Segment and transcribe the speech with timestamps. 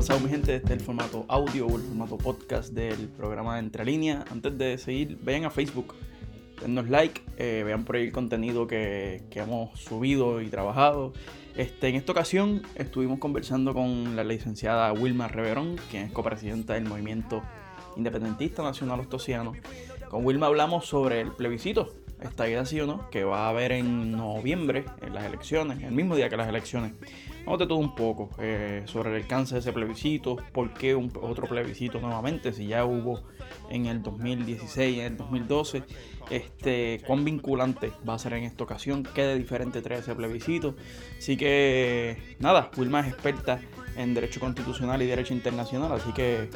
[0.00, 0.54] pasado mi gente?
[0.54, 4.24] Este es el formato audio o el formato podcast del programa Entre Líneas.
[4.30, 5.94] Antes de seguir, vayan a Facebook,
[6.62, 11.12] denos like, eh, vean por ahí el contenido que, que, hemos subido y trabajado.
[11.54, 16.86] Este, en esta ocasión estuvimos conversando con la licenciada Wilma Reverón, quien es copresidenta del
[16.86, 17.42] movimiento
[17.94, 19.52] independentista nacional ostosiano.
[20.08, 21.92] Con Wilma hablamos sobre el plebiscito,
[22.22, 25.92] esta idea sí o no, que va a haber en noviembre, en las elecciones, el
[25.92, 26.92] mismo día que las elecciones.
[27.44, 31.10] Vamos de todo un poco eh, sobre el alcance de ese plebiscito, por qué un,
[31.22, 33.22] otro plebiscito nuevamente, si ya hubo
[33.70, 35.82] en el 2016, en el 2012,
[36.30, 40.76] este, cuán vinculante va a ser en esta ocasión, qué de diferente trae ese plebiscito.
[41.18, 43.60] Así que nada, Wilma es experta
[43.96, 46.50] en Derecho Constitucional y Derecho Internacional, así que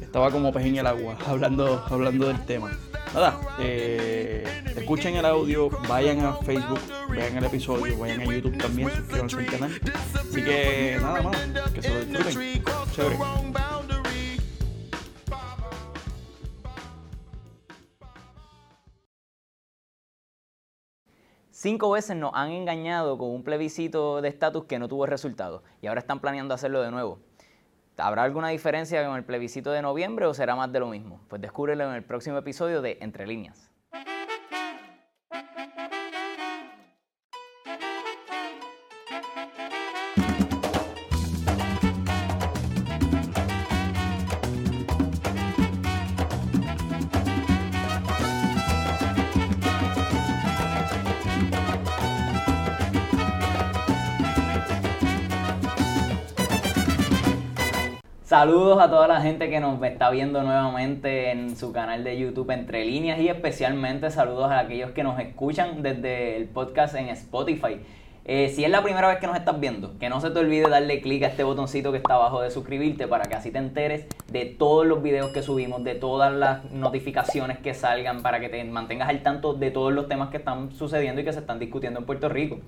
[0.00, 2.70] estaba como pez en el agua hablando, hablando del tema.
[3.14, 4.42] Nada, eh,
[4.74, 9.46] escuchen el audio, vayan a Facebook, vean el episodio, vayan a YouTube también, suscríbanse al
[9.46, 9.80] canal.
[10.14, 11.36] Así que nada más,
[11.72, 12.64] que se lo disfruten.
[12.90, 13.18] Chévere.
[21.52, 25.86] Cinco veces nos han engañado con un plebiscito de estatus que no tuvo resultado y
[25.86, 27.20] ahora están planeando hacerlo de nuevo.
[27.96, 31.20] ¿Habrá alguna diferencia con el plebiscito de noviembre o será más de lo mismo?
[31.28, 33.73] Pues descúbrelo en el próximo episodio de Entre Líneas.
[58.44, 62.50] Saludos a toda la gente que nos está viendo nuevamente en su canal de YouTube
[62.50, 67.80] Entre Líneas y especialmente saludos a aquellos que nos escuchan desde el podcast en Spotify.
[68.26, 70.68] Eh, si es la primera vez que nos estás viendo, que no se te olvide
[70.68, 74.04] darle clic a este botoncito que está abajo de suscribirte para que así te enteres
[74.30, 78.62] de todos los videos que subimos, de todas las notificaciones que salgan, para que te
[78.64, 82.00] mantengas al tanto de todos los temas que están sucediendo y que se están discutiendo
[82.00, 82.58] en Puerto Rico.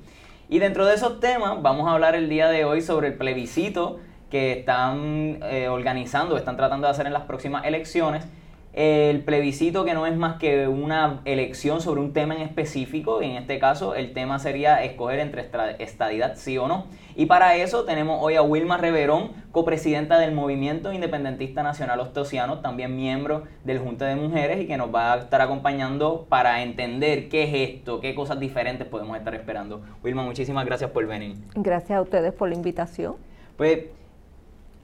[0.49, 3.99] Y dentro de esos temas vamos a hablar el día de hoy sobre el plebiscito
[4.37, 8.27] que están eh, organizando, están tratando de hacer en las próximas elecciones.
[8.75, 13.31] El plebiscito que no es más que una elección sobre un tema en específico, en
[13.31, 15.49] este caso el tema sería escoger entre
[15.79, 16.85] estadidad sí o no.
[17.15, 22.95] Y para eso tenemos hoy a Wilma Reverón, copresidenta del Movimiento Independentista Nacional Ostosiano, también
[22.95, 27.45] miembro del Junta de Mujeres y que nos va a estar acompañando para entender qué
[27.45, 29.81] es esto, qué cosas diferentes podemos estar esperando.
[30.05, 31.39] Wilma, muchísimas gracias por venir.
[31.55, 33.15] Gracias a ustedes por la invitación.
[33.57, 33.87] Pues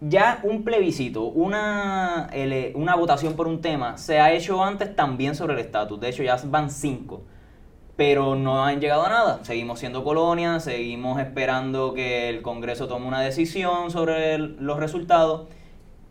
[0.09, 2.29] ya un plebiscito, una,
[2.75, 6.01] una votación por un tema, se ha hecho antes también sobre el estatus.
[6.01, 7.23] De hecho, ya van cinco.
[7.95, 9.45] Pero no han llegado a nada.
[9.45, 15.49] Seguimos siendo colonia, seguimos esperando que el Congreso tome una decisión sobre los resultados.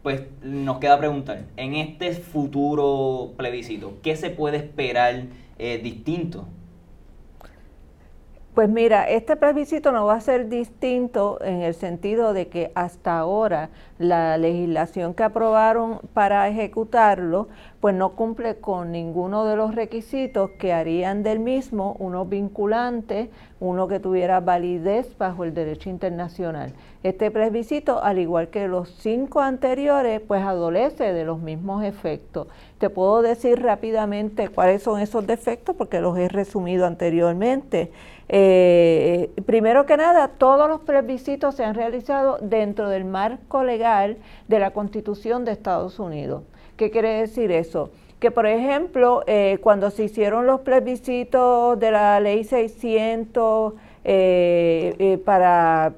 [0.03, 5.25] Pues nos queda preguntar, en este futuro plebiscito, ¿qué se puede esperar
[5.59, 6.47] eh, distinto?
[8.61, 13.17] Pues mira, este plebiscito no va a ser distinto en el sentido de que hasta
[13.17, 17.47] ahora la legislación que aprobaron para ejecutarlo,
[17.81, 23.87] pues no cumple con ninguno de los requisitos que harían del mismo uno vinculante, uno
[23.87, 26.73] que tuviera validez bajo el derecho internacional.
[27.01, 32.47] Este plebiscito, al igual que los cinco anteriores, pues adolece de los mismos efectos.
[32.77, 37.91] Te puedo decir rápidamente cuáles son esos defectos porque los he resumido anteriormente.
[38.29, 44.59] Eh, primero que nada, todos los plebiscitos se han realizado dentro del marco legal de
[44.59, 46.43] la Constitución de Estados Unidos.
[46.81, 47.91] ¿Qué quiere decir eso?
[48.19, 55.93] Que, por ejemplo, eh, cuando se hicieron los plebiscitos de la Ley 600 eh, para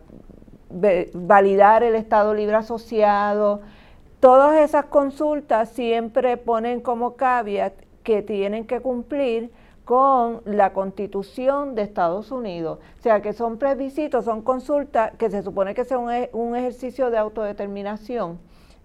[1.13, 3.61] validar el Estado Libre Asociado,
[4.19, 9.51] todas esas consultas siempre ponen como caveat que tienen que cumplir
[9.85, 12.79] con la constitución de Estados Unidos.
[12.99, 17.09] O sea, que son plebiscitos, son consultas que se supone que son un, un ejercicio
[17.09, 18.37] de autodeterminación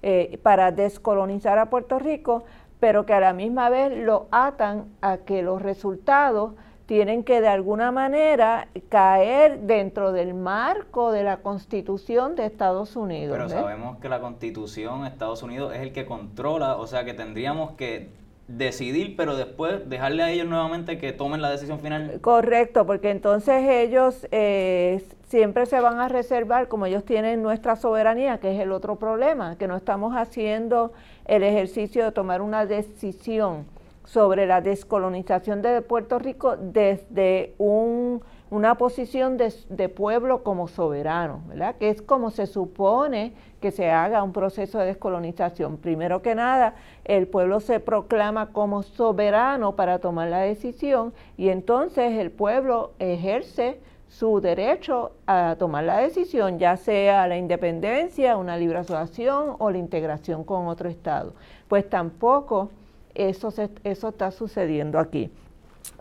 [0.03, 2.45] eh, para descolonizar a Puerto Rico,
[2.81, 6.53] pero que a la misma vez lo atan a que los resultados
[6.87, 13.37] tienen que de alguna manera caer dentro del marco de la constitución de Estados Unidos.
[13.37, 17.13] Pero sabemos que la constitución de Estados Unidos es el que controla, o sea que
[17.13, 18.09] tendríamos que
[18.49, 22.19] decidir, pero después dejarle a ellos nuevamente que tomen la decisión final.
[22.23, 28.39] Correcto, porque entonces ellos eh, siempre se van a reservar, como ellos tienen nuestra soberanía,
[28.39, 30.93] que es el otro problema, que no estamos haciendo
[31.27, 33.67] el ejercicio de tomar una decisión
[34.05, 41.77] sobre la descolonización de Puerto Rico desde un una posición de, pueblo como soberano, ¿verdad?
[41.77, 45.77] Que es como se supone que se haga un proceso de descolonización.
[45.77, 46.75] Primero que nada,
[47.05, 53.81] el pueblo se proclama como soberano para tomar la decisión y entonces el pueblo ejerce
[54.09, 59.77] su derecho a tomar la decisión, ya sea la independencia, una libre asociación o la
[59.79, 61.35] integración con otro Estado.
[61.69, 62.71] Pues tampoco
[63.15, 63.53] eso,
[63.85, 65.31] está sucediendo aquí.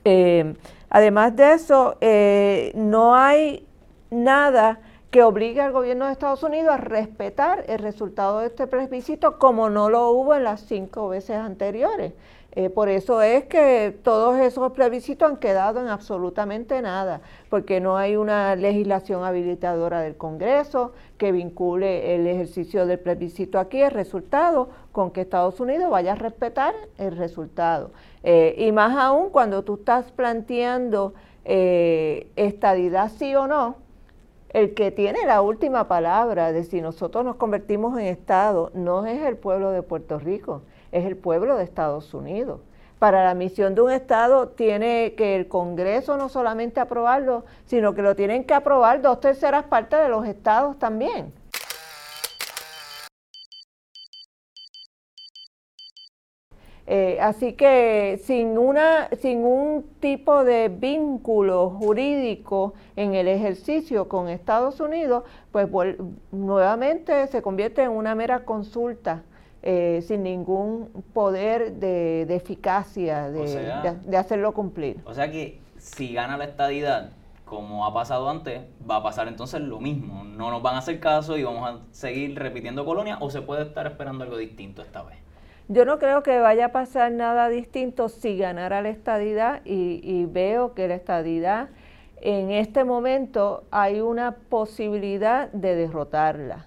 [0.06, 0.54] Eh,
[0.90, 3.68] además de eso, eh, no hay
[4.10, 4.80] nada
[5.12, 9.70] que obligue al gobierno de Estados Unidos a respetar el resultado de este plebiscito como
[9.70, 12.14] no lo hubo en las cinco veces anteriores.
[12.60, 17.22] Eh, por eso es que todos esos plebiscitos han quedado en absolutamente nada,
[17.52, 23.80] porque no hay una legislación habilitadora del Congreso que vincule el ejercicio del plebiscito aquí,
[23.80, 27.92] el resultado, con que Estados Unidos vaya a respetar el resultado.
[28.24, 31.14] Eh, y más aún cuando tú estás planteando
[31.46, 33.76] eh, estadidad sí o no,
[34.50, 39.22] el que tiene la última palabra de si nosotros nos convertimos en Estado no es
[39.22, 42.62] el pueblo de Puerto Rico, es el pueblo de Estados Unidos.
[43.00, 48.02] Para la misión de un Estado tiene que el Congreso no solamente aprobarlo, sino que
[48.02, 51.32] lo tienen que aprobar dos terceras partes de los estados también.
[56.90, 64.30] Eh, así que sin, una, sin un tipo de vínculo jurídico en el ejercicio con
[64.30, 65.68] Estados Unidos, pues
[66.32, 69.24] nuevamente se convierte en una mera consulta
[69.64, 75.02] eh, sin ningún poder de, eficacia de, hacerlo cumplir.
[75.06, 77.12] O sea que si gana la estadidad,
[77.46, 80.24] como ha pasado antes, va a pasar entonces lo mismo.
[80.24, 83.64] No nos van a hacer caso y vamos a seguir repitiendo colonia o se puede
[83.64, 85.18] estar esperando algo distinto esta vez.
[85.70, 90.26] Yo no creo que vaya a pasar nada distinto si ganara la estadidad y, y
[90.26, 91.70] veo que la estadidad
[92.22, 96.67] en este momento hay una posibilidad de derrotarla.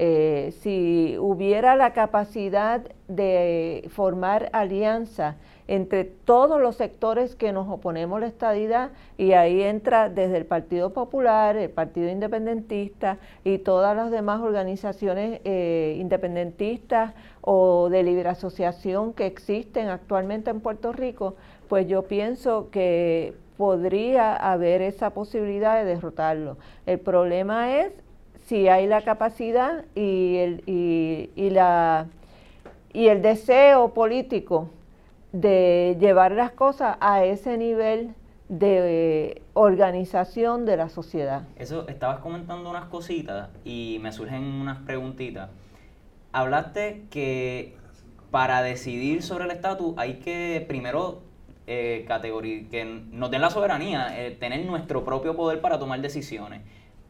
[0.00, 5.34] Eh, si hubiera la capacidad de formar alianza
[5.66, 10.46] entre todos los sectores que nos oponemos a la estadidad, y ahí entra desde el
[10.46, 18.28] Partido Popular, el Partido Independentista y todas las demás organizaciones eh, independentistas o de libre
[18.28, 21.34] asociación que existen actualmente en Puerto Rico,
[21.68, 26.56] pues yo pienso que podría haber esa posibilidad de derrotarlo.
[26.86, 27.92] El problema es
[28.48, 32.06] si hay la capacidad y el, y, la,
[32.94, 34.70] y el deseo político
[35.32, 38.14] de llevar las cosas a ese nivel
[38.48, 41.42] de organización de la sociedad.
[41.56, 45.50] Eso, estabas comentando unas cositas y me surgen unas preguntitas.
[46.32, 47.76] Hablaste que
[48.30, 51.20] para decidir sobre el estatus hay que primero
[51.66, 52.06] eh,
[52.70, 56.62] que nos den la soberanía, eh, tener nuestro propio poder para tomar decisiones.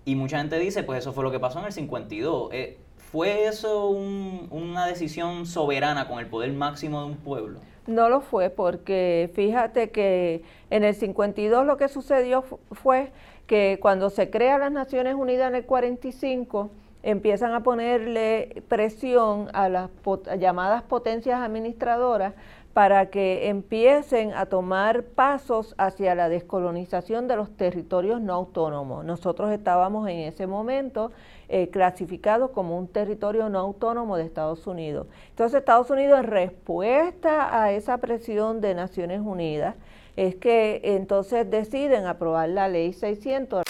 [0.09, 2.49] Y mucha gente dice, pues eso fue lo que pasó en el 52.
[2.55, 7.61] Eh, ¿Fue eso una decisión soberana con el poder máximo de un pueblo?
[7.87, 13.13] No lo fue, porque fíjate que en el 52 lo que sucedió fue
[13.47, 16.71] que cuando se crean las Naciones Unidas en el 45,
[17.03, 19.91] empiezan a ponerle presión a las
[20.39, 22.33] llamadas potencias administradoras
[22.79, 29.05] para que empiecen a tomar pasos hacia la descolonización de los territorios no autónomos.
[29.05, 31.11] Nosotros estábamos en ese momento
[31.49, 35.09] eh, clasificados como un territorio no autónomo de Estados Unidos.
[35.31, 39.75] Entonces Estados Unidos en respuesta a esa presión de Naciones Unidas
[40.15, 43.68] es que entonces deciden aprobar la ley 600.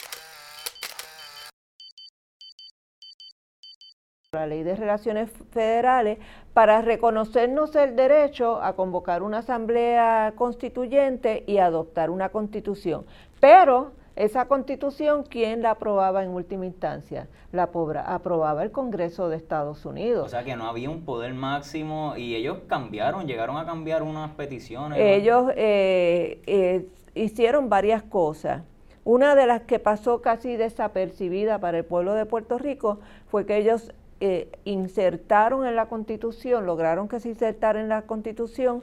[4.32, 6.18] La ley de relaciones federales
[6.52, 13.06] para reconocernos el derecho a convocar una asamblea constituyente y adoptar una constitución.
[13.40, 17.26] Pero esa constitución, ¿quién la aprobaba en última instancia?
[17.52, 20.26] La aprobaba el Congreso de Estados Unidos.
[20.26, 24.32] O sea que no había un poder máximo y ellos cambiaron, llegaron a cambiar unas
[24.32, 24.98] peticiones.
[25.00, 28.60] Ellos eh, eh, hicieron varias cosas.
[29.04, 33.56] Una de las que pasó casi desapercibida para el pueblo de Puerto Rico fue que
[33.56, 38.82] ellos eh, insertaron en la Constitución, lograron que se insertara en la Constitución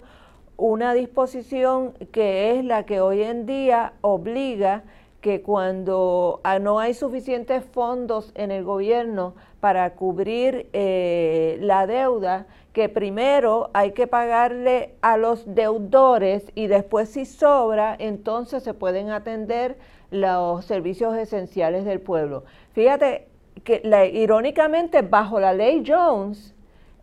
[0.57, 4.83] una disposición que es la que hoy en día obliga
[5.25, 12.45] que cuando ah, no hay suficientes fondos en el gobierno para cubrir eh, la deuda,
[12.73, 19.09] que primero hay que pagarle a los deudores y después si sobra, entonces se pueden
[19.09, 19.79] atender
[20.11, 22.43] los servicios esenciales del pueblo.
[22.73, 23.27] Fíjate,
[23.65, 23.81] que
[24.13, 26.55] irónicamente bajo la ley Jones,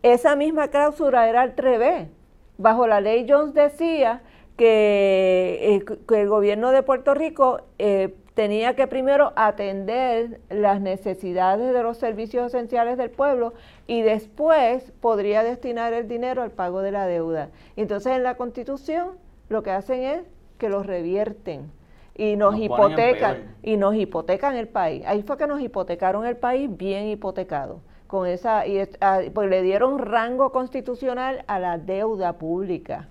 [0.02, 2.08] esa misma cláusula era al revés.
[2.56, 4.22] Bajo la ley Jones decía
[4.56, 11.82] que, eh, el gobierno de Puerto Rico eh, tenía que primero atender las necesidades de
[11.82, 13.52] los servicios esenciales del pueblo
[13.86, 17.50] y después podría destinar el dinero al pago de la deuda.
[17.76, 20.22] Entonces en la constitución lo que hacen es
[20.58, 21.72] que los revierten
[22.14, 25.02] y nos, hipotecan y nos hipotecan el país.
[25.06, 27.80] Ahí fue que nos hipotecaron el país bien hipotecado.
[28.06, 33.08] Con esa y ah, pues le dieron rango constitucional a la deuda pública.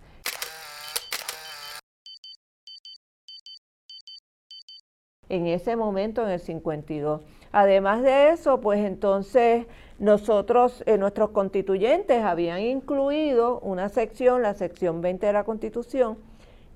[5.31, 7.22] en ese momento, en el 52.
[7.53, 9.65] Además de eso, pues entonces
[9.98, 16.17] nosotros, eh, nuestros constituyentes habían incluido una sección, la sección 20 de la Constitución,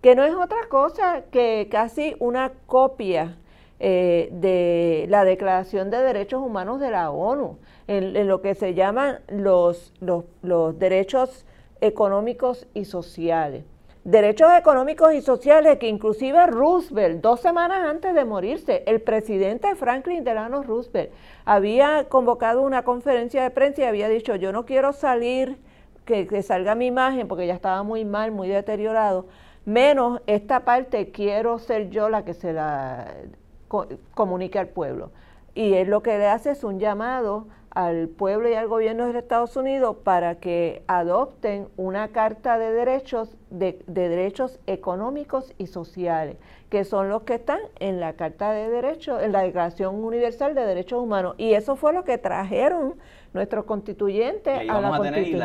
[0.06, 3.40] que no es otra cosa que casi una copia
[3.80, 7.58] eh, de la Declaración de Derechos Humanos de la ONU,
[7.88, 9.96] en, lo que se llaman los,
[10.44, 11.48] los derechos
[11.82, 13.64] económicos y sociales.
[14.04, 20.24] Derechos económicos y sociales que inclusive Roosevelt, dos semanas antes de morirse, el presidente Franklin
[20.24, 21.10] Delano Roosevelt
[21.46, 25.58] había convocado una conferencia de prensa y había dicho, yo no quiero salir,
[26.06, 29.26] que, salga mi imagen porque ya estaba muy mal, muy deteriorado,
[29.66, 33.14] menos esta parte quiero ser yo la que se la
[34.14, 35.12] comunique al pueblo.
[35.54, 39.20] Y él lo que le hace es un llamado al pueblo y al gobierno de
[39.20, 46.38] Estados Unidos para que adopten una carta de derechos de, derechos económicos y sociales,
[46.70, 50.66] que son los que están en la carta de derechos, en la Declaración Universal de
[50.66, 51.36] Derechos Humanos.
[51.38, 52.96] Y eso fue lo que trajeron
[53.34, 55.44] nuestros constituyentes a la Constitución.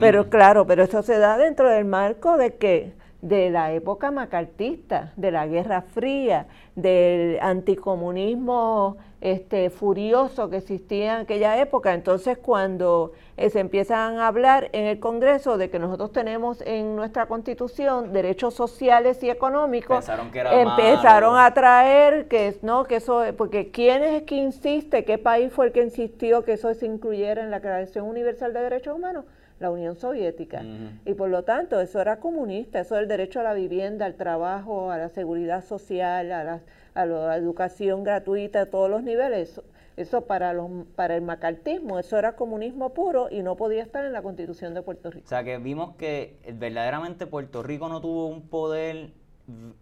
[0.00, 5.12] Pero claro, pero eso se da dentro del marco de que de la época macartista,
[5.16, 11.92] de la Guerra Fría, del anticomunismo este, furioso que existía en aquella época.
[11.92, 16.96] Entonces, cuando eh, se empiezan a hablar en el Congreso de que nosotros tenemos en
[16.96, 24.02] nuestra Constitución derechos sociales y económicos, empezaron a traer que no, que eso, porque quién
[24.02, 27.56] es que insiste, qué país fue el que insistió que eso se incluyera en la
[27.56, 29.26] Declaración Universal de Derechos Humanos
[29.60, 30.64] la Unión Soviética.
[31.04, 34.90] Y por lo tanto, eso era comunista, eso del derecho a la vivienda, al trabajo,
[34.90, 36.60] a la seguridad social, a la,
[36.94, 39.60] a la educación gratuita a todos los niveles.
[39.96, 44.14] Eso, para, los, para el macartismo, eso era comunismo puro y no podía estar en
[44.14, 45.26] la constitución de Puerto Rico.
[45.26, 49.10] O sea que vimos que verdaderamente Puerto Rico no tuvo un poder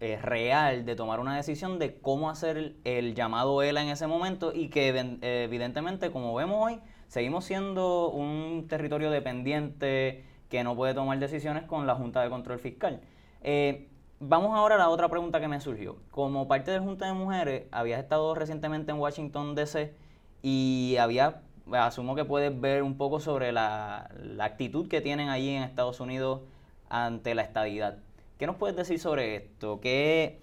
[0.01, 4.53] eh, real de tomar una decisión de cómo hacer el, llamado ELA en ese momento
[4.55, 4.89] y que
[5.23, 11.87] evidentemente, como vemos hoy, seguimos siendo un territorio dependiente que no puede tomar decisiones con
[11.87, 13.01] la Junta de Control Fiscal.
[13.43, 13.89] Eh,
[14.21, 15.97] vamos ahora a la otra pregunta que me surgió.
[16.11, 19.95] Como parte de la Junta de Mujeres, habías estado recientemente en Washington, D.C.
[20.43, 24.11] y había, asumo que puedes ver un poco sobre la,
[24.41, 26.43] actitud que tienen allí en Estados Unidos
[26.89, 27.99] ante la estadidad.
[28.39, 29.81] ¿Qué nos puedes decir sobre esto?
[29.81, 30.39] ¿Qué,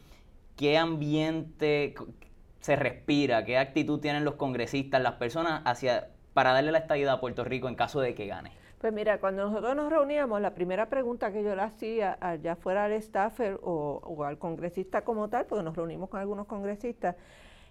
[0.58, 1.96] qué ambiente
[2.60, 3.46] se respira?
[3.46, 5.64] ¿Qué actitud tienen los congresistas, las personas
[6.34, 8.52] para darle la estadía a Puerto Rico en caso de que gane?
[8.80, 12.84] Pues mira, cuando nosotros nos reuníamos, la primera pregunta que yo le hacía, ya fuera
[12.84, 17.16] al staffer o, al congresista como tal, porque nos reunimos con algunos congresistas,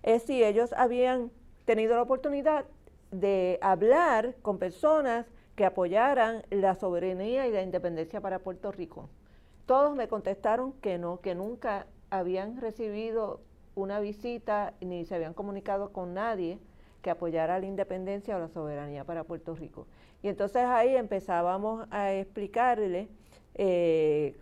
[0.02, 1.30] es si ellos habían
[1.66, 2.64] tenido la oportunidad
[3.10, 9.10] de hablar con personas que apoyaran la soberanía y la independencia para Puerto Rico.
[9.66, 13.40] Todos me contestaron que no, que nunca habían recibido
[13.74, 16.58] una visita ni se habían comunicado con nadie
[17.02, 19.86] que apoyara la independencia o la soberanía para Puerto Rico.
[20.22, 23.08] Y entonces ahí empezábamos a explicarle
[23.54, 24.36] eh,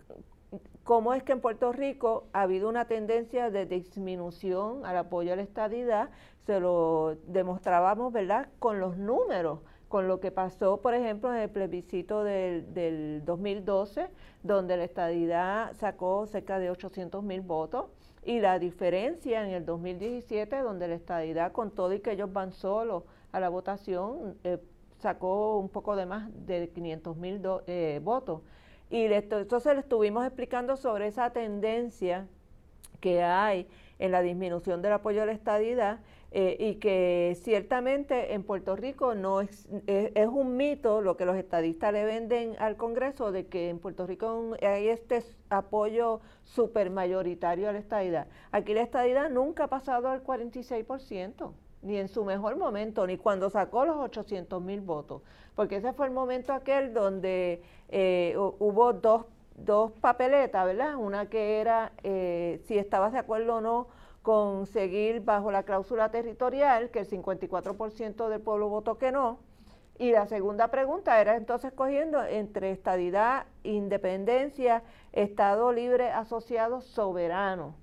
[0.83, 5.35] cómo es que en Puerto Rico ha habido una tendencia de disminución al apoyo a
[5.35, 6.09] la estadidad,
[6.45, 9.59] se lo demostrábamos, ¿verdad?, con los números,
[9.93, 14.09] con lo que pasó, por ejemplo, en el plebiscito del, del 2012,
[14.41, 17.91] donde la estadidad sacó cerca de 800 mil votos,
[18.25, 22.53] y la diferencia en el 2017, donde la estadidad, con todo y que ellos van
[22.53, 24.57] solos a la votación, eh,
[24.97, 28.41] sacó un poco de más de 500 mil eh, votos.
[28.89, 32.27] Y entonces le estuvimos explicando sobre esa tendencia
[32.99, 33.67] que hay
[33.99, 35.99] en la disminución del apoyo a la estadidad
[36.35, 41.37] eh, y que ciertamente en Puerto Rico no es, es, un mito lo que los
[41.37, 47.69] estadistas le venden al Congreso de que en Puerto Rico hay este apoyo super mayoritario
[47.69, 48.25] a la estadidad.
[48.51, 51.51] Aquí la estadidad nunca ha pasado al 46%,
[51.83, 55.21] ni en su mejor momento, ni cuando sacó los 800 mil votos,
[55.53, 59.25] porque ese fue el momento aquel donde eh, hubo dos,
[59.55, 60.95] dos papeletas, ¿verdad?
[60.95, 66.89] Una que era eh, si estabas de acuerdo o no conseguir bajo la cláusula territorial,
[66.89, 69.37] que el 54% del pueblo votó que no.
[69.99, 77.75] Y la segunda pregunta era entonces cogiendo entre estadidad, independencia, Estado libre asociado soberano.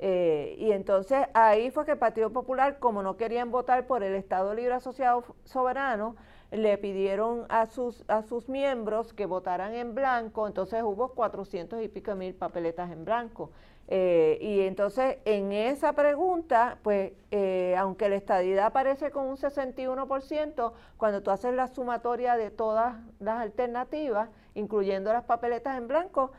[0.00, 4.16] Eh, y entonces ahí fue que el Partido Popular, como no querían votar por el
[4.16, 6.16] Estado Libre Asociado Soberano,
[6.50, 11.88] le pidieron a sus, a sus miembros que votaran en blanco, entonces hubo 400 y
[11.88, 13.50] pico mil papeletas en blanco.
[13.94, 20.72] Eh, y entonces en esa pregunta, pues eh, aunque la estadidad aparece con un 61%,
[20.96, 26.32] cuando tú haces la sumatoria de todas las alternativas, incluyendo las papeletas en blanco,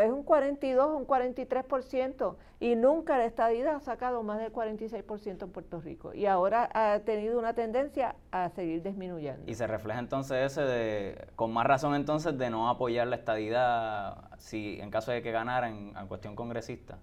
[0.00, 5.50] es un 42, un 43%, y nunca la estadidad ha sacado más del 46% en
[5.50, 6.14] Puerto Rico.
[6.14, 9.50] Y ahora ha tenido una tendencia a seguir disminuyendo.
[9.50, 14.30] Y se refleja entonces ese de, con más razón entonces, de no apoyar la estadidad
[14.38, 16.98] si en caso de que ganara en, cuestión congresista.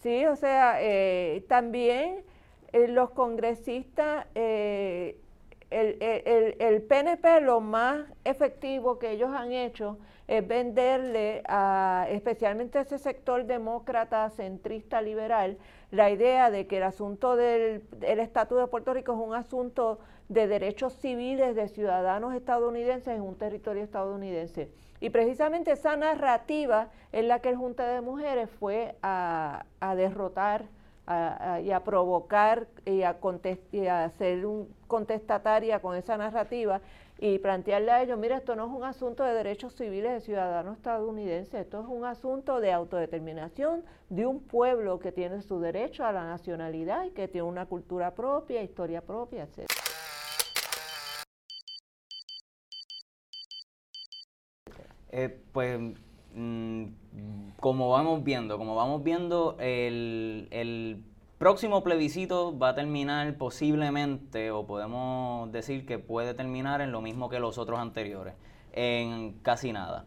[0.00, 2.24] Sí, o sea, eh, también
[2.72, 4.26] eh, los congresistas...
[4.34, 5.20] Eh,
[5.70, 12.78] el, el, el, PNP lo más efectivo que ellos han hecho es venderle a especialmente
[12.78, 15.58] a ese sector demócrata, centrista, liberal,
[15.90, 20.46] la idea de que el asunto del estatus de Puerto Rico es un asunto de
[20.46, 24.70] derechos civiles de ciudadanos estadounidenses en un territorio estadounidense.
[25.00, 29.64] Y precisamente esa narrativa es la que el Junta de Mujeres fue a
[29.96, 30.66] derrotar
[31.62, 33.16] y a provocar y a,
[33.72, 36.80] y a hacer un contestataria con esa narrativa
[37.20, 40.76] y plantearle a ellos, mira, esto no es un asunto de derechos civiles de ciudadanos
[40.76, 46.12] estadounidenses, esto es un asunto de autodeterminación de un pueblo que tiene su derecho a
[46.12, 49.66] la nacionalidad y que tiene una cultura propia, historia propia, etc.
[55.10, 55.80] Eh, pues
[56.34, 56.84] Mm,
[57.60, 61.02] como vamos viendo, como vamos viendo, el,
[61.38, 67.28] próximo plebiscito va a terminar posiblemente, o podemos decir que puede terminar en lo mismo
[67.28, 68.34] que los otros anteriores,
[68.72, 70.06] en casi nada.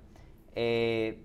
[0.55, 1.23] Eh,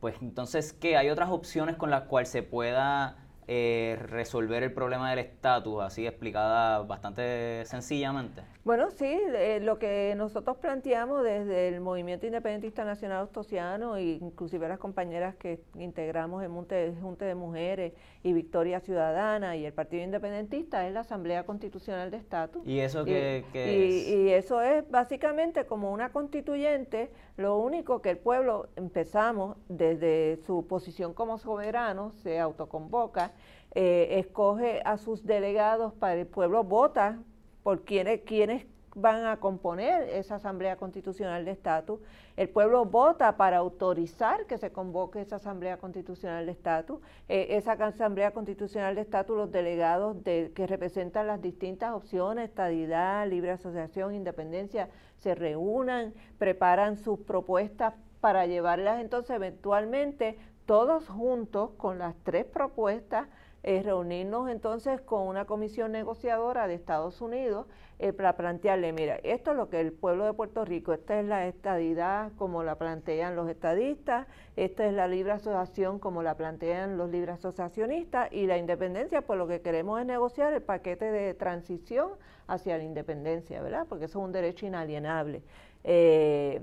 [0.00, 0.96] pues entonces, ¿qué?
[0.96, 6.06] ¿Hay otras opciones con las cuales se pueda eh, resolver el problema del estatus, así
[6.06, 8.42] explicada bastante sencillamente?
[8.64, 14.66] Bueno, sí, eh, lo que nosotros planteamos desde el Movimiento Independentista Nacional Ostosiano, e inclusive
[14.66, 20.86] las compañeras que integramos el Junte de Mujeres y Victoria Ciudadana y el Partido Independentista,
[20.86, 22.66] es la Asamblea Constitucional de Estatus.
[22.66, 24.08] ¿Y eso qué, es?
[24.08, 30.66] Y eso es básicamente como una constituyente, lo único que el pueblo empezamos desde su
[30.66, 33.32] posición como soberano, se autoconvoca,
[33.74, 37.18] eh, escoge a sus delegados para el pueblo, vota
[37.62, 38.66] por quienes,
[38.96, 41.98] van a componer esa Asamblea Constitucional de Estatus.
[42.36, 47.00] El pueblo vota para autorizar que se convoque esa Asamblea Constitucional de Estatus.
[47.28, 53.26] Eh, esa Asamblea Constitucional de Estatus, los delegados de, que representan las distintas opciones, estadidad,
[53.28, 61.98] libre asociación, independencia, se reúnan, preparan sus propuestas para llevarlas entonces eventualmente todos juntos con
[61.98, 63.28] las tres propuestas,
[63.62, 67.66] eh, reunirnos entonces con una comisión negociadora de Estados Unidos
[67.98, 71.24] eh, para plantearle, mira, esto es lo que el pueblo de Puerto Rico, esta es
[71.24, 76.98] la estadidad como la plantean los estadistas, esta es la libre asociación como la plantean
[76.98, 81.32] los libre asociacionistas y la independencia, pues lo que queremos es negociar el paquete de
[81.32, 82.10] transición
[82.46, 83.86] hacia la independencia, ¿verdad?
[83.88, 85.42] Porque eso es un derecho inalienable.
[85.84, 86.60] Eh,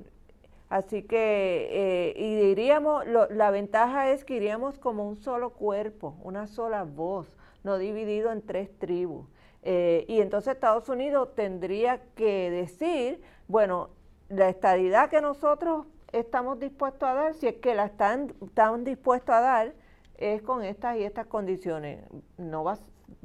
[0.71, 6.47] Así que, eh, y diríamos, la ventaja es que iríamos como un solo cuerpo, una
[6.47, 7.27] sola voz,
[7.65, 9.27] no dividido en tres tribus.
[9.63, 13.89] Eh, y entonces Estados Unidos tendría que decir, bueno,
[14.29, 19.35] la estadidad que nosotros estamos dispuestos a dar, si es que la están, están dispuestos
[19.35, 19.73] a dar,
[20.17, 21.99] es con estas y estas condiciones.
[22.37, 22.77] No va,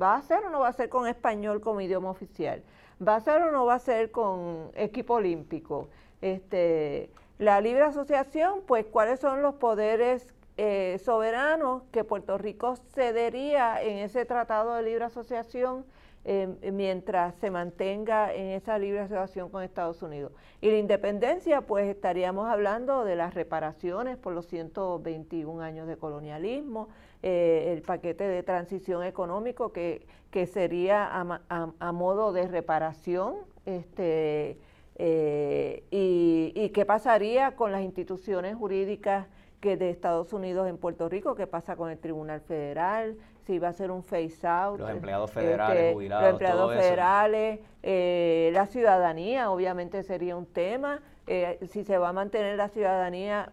[0.03, 2.65] va a ser o no va a ser con español como idioma oficial.
[3.01, 5.91] Va a ser o no va a ser con equipo olímpico.
[6.21, 13.83] Este, la libre asociación, pues cuáles son los poderes eh, soberanos que Puerto Rico cedería
[13.83, 15.85] en ese tratado de libre asociación
[16.25, 20.33] em, mientras se mantenga en esa libre asociación con Estados Unidos.
[20.63, 26.89] Y la independencia, pues estaríamos hablando de las reparaciones por los 121 años de colonialismo,
[27.23, 31.43] eh, el paquete de transición económico que, que sería a,
[31.79, 33.37] a modo de reparación.
[33.67, 34.59] Este,
[34.99, 39.27] eh, y, qué pasaría con las instituciones jurídicas
[39.61, 41.35] que de Estados Unidos en Puerto Rico?
[41.35, 43.17] ¿Qué pasa con el Tribunal Federal?
[43.47, 44.81] Si va a ser un face out.
[44.81, 46.25] Los empleados federales, este, jubilados.
[46.25, 51.01] Los empleados federales, eh, la ciudadanía, obviamente sería un tema.
[51.27, 53.53] Eh, si se va a mantener la ciudadanía,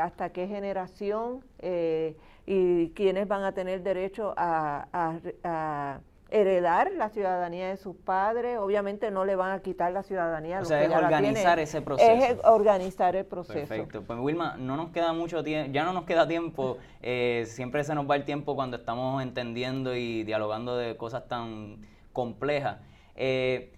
[0.00, 1.42] hasta qué generación
[2.44, 6.00] y quiénes van a tener derecho a
[6.32, 10.60] heredar la ciudadanía de sus padres, obviamente no le van a quitar la ciudadanía.
[10.60, 12.10] O sea, es organizar ese proceso.
[12.10, 13.68] Es organizar el proceso.
[13.68, 14.02] Perfecto.
[14.02, 17.94] Pues Wilma, no nos queda mucho tiempo, ya no nos queda tiempo, eh, siempre se
[17.94, 22.78] nos va el tiempo cuando estamos entendiendo y dialogando de cosas tan complejas.
[23.14, 23.74] Eh,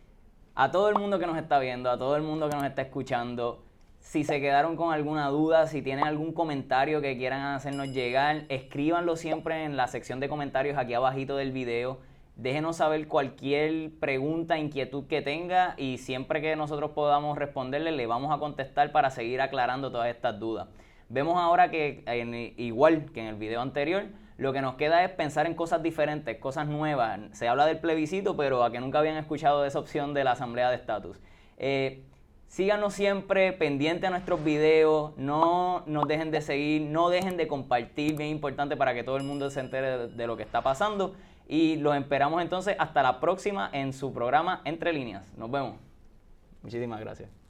[0.54, 2.82] a todo el mundo que nos está viendo, a todo el mundo que nos está
[2.82, 3.64] escuchando,
[3.98, 9.16] si se quedaron con alguna duda, si tienen algún comentario que quieran hacernos llegar, escríbanlo
[9.16, 11.98] siempre en la sección de comentarios aquí abajito del video.
[12.36, 18.34] Déjenos saber cualquier pregunta, inquietud que tenga y siempre que nosotros podamos responderle le vamos
[18.34, 20.66] a contestar para seguir aclarando todas estas dudas.
[21.08, 22.02] Vemos ahora que
[22.56, 26.36] igual que en el video anterior, lo que nos queda es pensar en cosas diferentes,
[26.38, 27.20] cosas nuevas.
[27.32, 30.32] Se habla del plebiscito, pero a que nunca habían escuchado de esa opción de la
[30.32, 31.20] asamblea de estatus.
[31.56, 32.02] Eh,
[32.48, 38.16] síganos siempre pendiente a nuestros videos, no nos dejen de seguir, no dejen de compartir,
[38.16, 41.14] bien importante para que todo el mundo se entere de lo que está pasando.
[41.46, 45.32] Y los esperamos entonces hasta la próxima en su programa Entre Líneas.
[45.36, 45.76] Nos vemos.
[46.62, 47.43] Muchísimas gracias.